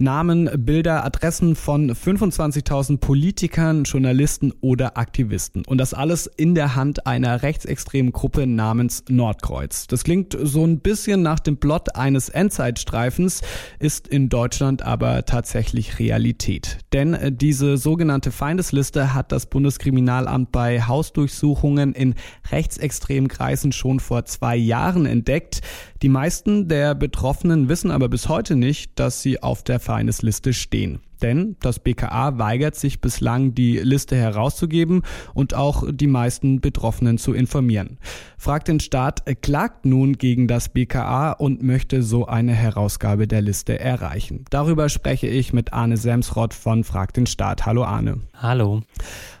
[0.00, 5.64] Namen, Bilder, Adressen von 25.000 Politikern, Journalisten oder Aktivisten.
[5.66, 9.88] Und das alles in der Hand einer rechtsextremen Gruppe namens Nordkreuz.
[9.88, 13.42] Das klingt so ein bisschen nach dem Plot eines Endzeitstreifens,
[13.80, 16.78] ist in Deutschland aber tatsächlich Realität.
[16.92, 22.14] Denn äh, diese sogenannte Feindesliste hat das Bundeskriminalamt bei Hausdurchsuchungen in
[22.52, 25.60] rechtsextremen Kreisen schon vor zwei Jahren entdeckt.
[26.02, 31.00] Die meisten der Betroffenen wissen aber bis heute nicht, dass sie auf der Feindesliste stehen.
[31.22, 35.00] Denn das BKA weigert sich bislang, die Liste herauszugeben
[35.32, 37.96] und auch die meisten Betroffenen zu informieren.
[38.36, 43.80] Fragt den Staat klagt nun gegen das BKA und möchte so eine Herausgabe der Liste
[43.80, 44.44] erreichen.
[44.50, 47.64] Darüber spreche ich mit Arne Semsrott von Fragt den Staat.
[47.64, 48.20] Hallo Arne.
[48.36, 48.82] Hallo.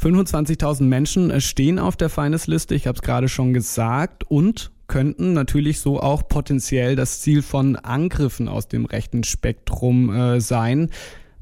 [0.00, 5.78] 25.000 Menschen stehen auf der Feindesliste, ich habe es gerade schon gesagt, und könnten natürlich
[5.78, 10.90] so auch potenziell das Ziel von Angriffen aus dem rechten Spektrum äh, sein.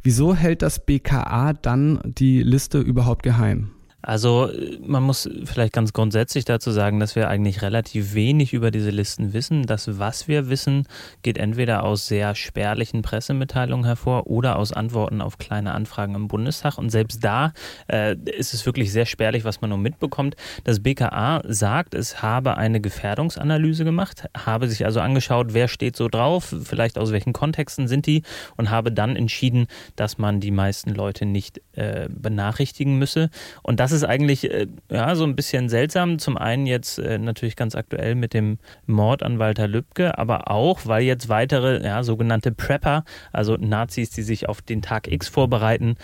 [0.02, 3.70] Wieso hält das BKA dann die Liste überhaupt geheim?
[4.00, 4.48] Also
[4.80, 9.32] man muss vielleicht ganz grundsätzlich dazu sagen, dass wir eigentlich relativ wenig über diese Listen
[9.32, 9.66] wissen.
[9.66, 10.86] Das, was wir wissen,
[11.22, 16.78] geht entweder aus sehr spärlichen Pressemitteilungen hervor oder aus Antworten auf kleine Anfragen im Bundestag.
[16.78, 17.52] Und selbst da
[17.88, 20.36] äh, ist es wirklich sehr spärlich, was man nur mitbekommt.
[20.62, 26.06] Das BKA sagt, es habe eine Gefährdungsanalyse gemacht, habe sich also angeschaut, wer steht so
[26.06, 28.22] drauf, vielleicht aus welchen Kontexten sind die
[28.56, 33.30] und habe dann entschieden, dass man die meisten Leute nicht äh, benachrichtigen müsse.
[33.64, 36.18] Und das das ist eigentlich äh, ja so ein bisschen seltsam.
[36.18, 40.80] Zum einen jetzt äh, natürlich ganz aktuell mit dem Mord an Walter Lübcke, aber auch,
[40.84, 45.96] weil jetzt weitere ja, sogenannte Prepper, also Nazis, die sich auf den Tag X vorbereiten,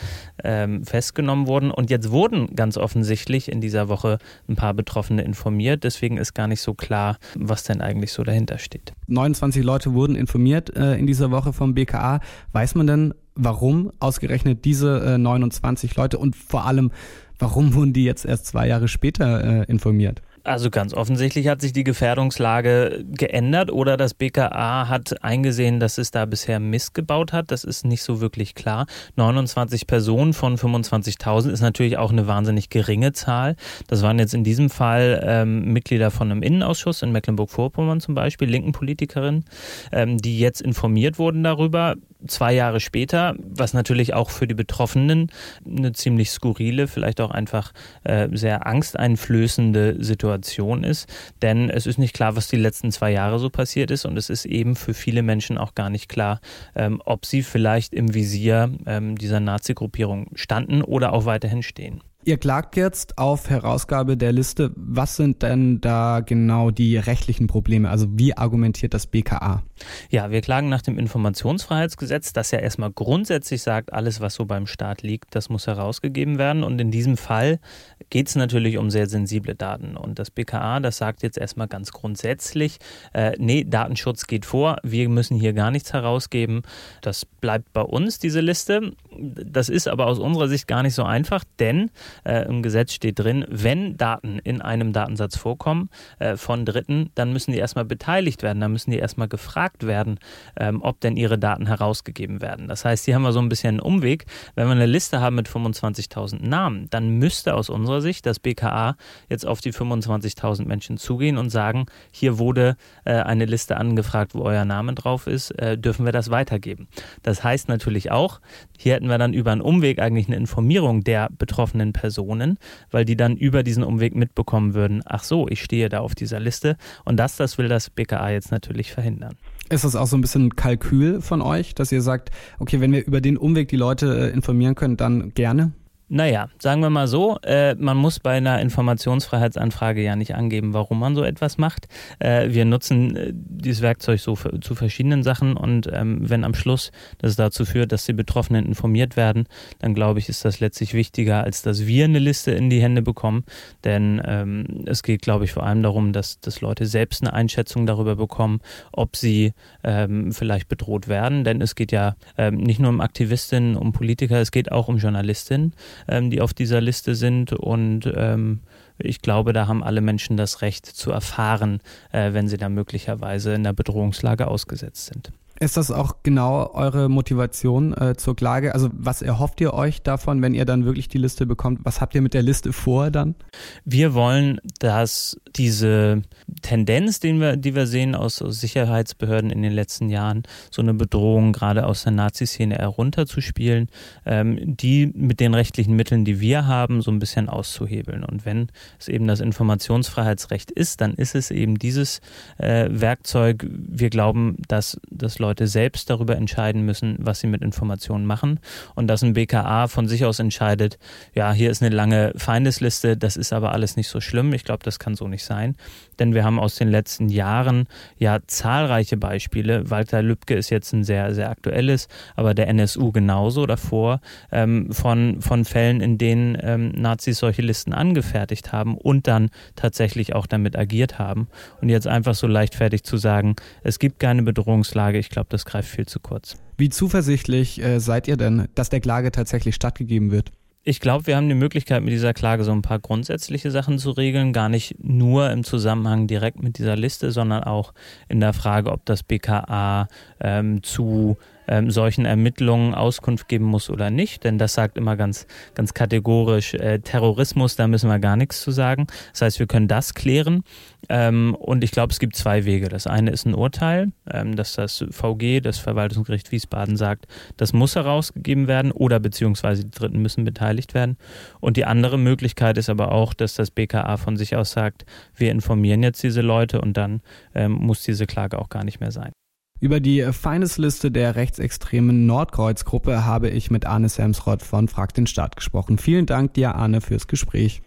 [0.43, 1.71] ähm, festgenommen wurden.
[1.71, 5.85] Und jetzt wurden ganz offensichtlich in dieser Woche ein paar Betroffene informiert.
[5.85, 8.93] Deswegen ist gar nicht so klar, was denn eigentlich so dahinter steht.
[9.07, 12.21] 29 Leute wurden informiert äh, in dieser Woche vom BKA.
[12.53, 16.91] Weiß man denn, warum ausgerechnet diese äh, 29 Leute und vor allem,
[17.39, 20.23] Warum wurden die jetzt erst zwei Jahre später äh, informiert?
[20.47, 26.11] Also ganz offensichtlich hat sich die Gefährdungslage geändert oder das BKA hat eingesehen, dass es
[26.11, 27.51] da bisher missgebaut hat.
[27.51, 28.85] Das ist nicht so wirklich klar.
[29.17, 33.57] 29 Personen von 25.000 ist natürlich auch eine wahnsinnig geringe Zahl.
[33.87, 38.51] Das waren jetzt in diesem Fall ähm, Mitglieder von einem Innenausschuss in Mecklenburg-Vorpommern zum Beispiel,
[38.51, 39.47] linken Politikerinnen,
[39.93, 41.95] ähm, die jetzt informiert wurden darüber
[42.27, 45.31] zwei Jahre später, was natürlich auch für die Betroffenen
[45.67, 47.73] eine ziemlich skurrile, vielleicht auch einfach
[48.05, 51.09] äh, sehr angsteinflößende Situation ist.
[51.43, 54.31] Denn es ist nicht klar, was die letzten zwei Jahre so passiert ist und es
[54.31, 56.41] ist eben für viele Menschen auch gar nicht klar,
[56.75, 62.03] ähm, ob sie vielleicht im Visier ähm, dieser Nazi-Gruppierung standen oder auch weiterhin stehen.
[62.27, 64.73] Ihr klagt jetzt auf Herausgabe der Liste.
[64.77, 67.91] Was sind denn da genau die rechtlichen Probleme?
[67.91, 69.63] Also wie argumentiert das BKA?
[70.09, 74.67] Ja, wir klagen nach dem Informationsfreiheitsgesetz, das ja erstmal grundsätzlich sagt, alles, was so beim
[74.67, 76.65] Staat liegt, das muss herausgegeben werden.
[76.65, 77.61] Und in diesem Fall
[78.09, 79.95] geht es natürlich um sehr sensible Daten.
[79.95, 82.79] Und das BKA, das sagt jetzt erstmal ganz grundsätzlich,
[83.13, 86.63] äh, nee, Datenschutz geht vor, wir müssen hier gar nichts herausgeben.
[87.03, 88.93] Das bleibt bei uns, diese Liste.
[89.15, 91.91] Das ist aber aus unserer Sicht gar nicht so einfach, denn
[92.25, 97.33] äh, im Gesetz steht drin, wenn Daten in einem Datensatz vorkommen äh, von Dritten, dann
[97.33, 100.19] müssen die erstmal beteiligt werden, dann müssen die erstmal gefragt werden,
[100.57, 102.69] ähm, ob denn ihre Daten herausgegeben werden.
[102.69, 104.27] Das heißt, hier haben wir so ein bisschen einen Umweg.
[104.55, 108.97] Wenn wir eine Liste haben mit 25.000 Namen, dann müsste aus unserer Sicht das BKA
[109.29, 114.43] jetzt auf die 25.000 Menschen zugehen und sagen, hier wurde äh, eine Liste angefragt, wo
[114.43, 116.89] euer Name drauf ist, äh, dürfen wir das weitergeben.
[117.23, 118.41] Das heißt natürlich auch,
[118.79, 122.59] hier hätten wir dann über einen Umweg eigentlich eine Informierung der betroffenen Personen Personen,
[122.91, 126.39] weil die dann über diesen Umweg mitbekommen würden, ach so, ich stehe da auf dieser
[126.39, 126.77] Liste.
[127.07, 129.37] Und das, das will das BKA jetzt natürlich verhindern.
[129.71, 133.07] Ist das auch so ein bisschen Kalkül von euch, dass ihr sagt, okay, wenn wir
[133.07, 135.73] über den Umweg die Leute äh, informieren können, dann gerne?
[136.15, 141.01] Naja, sagen wir mal so, äh, man muss bei einer Informationsfreiheitsanfrage ja nicht angeben, warum
[141.01, 141.89] man so etwas macht.
[142.21, 146.55] Äh, wir nutzen äh, dieses Werkzeug so für, zu verschiedenen Sachen und ähm, wenn am
[146.55, 149.49] Schluss das dazu führt, dass die Betroffenen informiert werden,
[149.81, 153.03] dann glaube ich, ist das letztlich wichtiger, als dass wir eine Liste in die Hände
[153.03, 153.43] bekommen.
[153.83, 157.87] Denn ähm, es geht, glaube ich, vor allem darum, dass, dass Leute selbst eine Einschätzung
[157.87, 158.61] darüber bekommen,
[158.93, 159.53] ob sie
[159.83, 161.43] ähm, vielleicht bedroht werden.
[161.43, 164.99] Denn es geht ja ähm, nicht nur um Aktivistinnen, um Politiker, es geht auch um
[164.99, 165.73] Journalistinnen
[166.09, 167.53] ähm, die auf dieser Liste sind.
[167.53, 168.61] Und ähm,
[168.99, 171.81] ich glaube, da haben alle Menschen das Recht zu erfahren,
[172.13, 175.33] äh, wenn sie da möglicherweise in der Bedrohungslage ausgesetzt sind.
[175.61, 178.75] Ist das auch genau eure Motivation äh, zur Klage?
[178.75, 181.81] Also was erhofft ihr euch davon, wenn ihr dann wirklich die Liste bekommt?
[181.85, 183.37] Was habt ihr mit der Liste vor dann?
[183.85, 186.23] Wir wollen, dass diese
[186.63, 190.43] Tendenz, den wir, die wir sehen aus, Sicherheitsbehörden in den letzten Jahren,
[190.73, 193.89] so eine Bedrohung gerade aus der Nazi-Szene herunterzuspielen,
[194.27, 198.25] ähm, die mit den rechtlichen Mitteln, die wir haben, so ein bisschen auszuhebeln.
[198.25, 198.69] Und wenn
[198.99, 202.21] es eben das Informationsfreiheitsrecht ist, dann ist es eben dieses
[202.59, 203.65] äh, Werkzeug.
[203.71, 208.59] Wir glauben, dass, dass Leute selbst darüber entscheiden müssen, was sie mit Informationen machen
[208.97, 210.99] und dass ein BKA von sich aus entscheidet,
[211.33, 214.53] ja, hier ist eine lange Feindesliste, das ist aber alles nicht so schlimm.
[214.53, 215.77] Ich glaube, das kann so nicht sein,
[216.19, 217.87] denn wir haben aus den letzten Jahren
[218.19, 219.89] ja zahlreiche Beispiele.
[219.91, 224.21] Walter Lübcke ist jetzt ein sehr, sehr aktuelles, aber der NSU genauso davor
[224.51, 230.35] ähm, von, von Fällen, in denen ähm, Nazis solche Listen angefertigt haben und dann tatsächlich
[230.35, 231.47] auch damit agiert haben.
[231.81, 233.55] Und jetzt einfach so leichtfertig zu sagen,
[233.85, 236.57] es gibt keine Bedrohungslage, ich glaube, das greift viel zu kurz.
[236.77, 240.51] Wie zuversichtlich äh, seid ihr denn, dass der Klage tatsächlich stattgegeben wird?
[240.87, 244.11] Ich glaube, wir haben die Möglichkeit, mit dieser Klage so ein paar grundsätzliche Sachen zu
[244.11, 247.95] regeln, gar nicht nur im Zusammenhang direkt mit dieser Liste, sondern auch
[248.29, 250.09] in der Frage, ob das BKA
[250.41, 251.39] ähm, zu
[251.69, 256.75] ähm, solchen Ermittlungen Auskunft geben muss oder nicht, denn das sagt immer ganz, ganz kategorisch
[256.75, 259.07] äh, Terrorismus, da müssen wir gar nichts zu sagen.
[259.33, 260.65] Das heißt, wir können das klären
[261.09, 262.89] ähm, und ich glaube, es gibt zwei Wege.
[262.89, 267.97] Das eine ist ein Urteil, ähm, dass das VG, das Verwaltungsgericht Wiesbaden sagt, das muss
[267.97, 271.17] herausgegeben werden oder beziehungsweise die Dritten müssen beteiligt werden.
[271.61, 275.05] Und die andere Möglichkeit ist aber auch, dass das BKA von sich aus sagt,
[275.35, 277.21] wir informieren jetzt diese Leute und dann
[277.55, 279.33] ähm, muss diese Klage auch gar nicht mehr sein.
[279.81, 285.57] Über die Feindesliste der rechtsextremen Nordkreuz-Gruppe habe ich mit Arne Samsrott von Frag den Staat
[285.57, 285.99] gesprochen.
[285.99, 287.83] Vielen Dank dir, Arne, fürs Gespräch.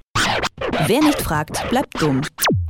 [0.86, 2.22] Wer nicht fragt, bleibt dumm.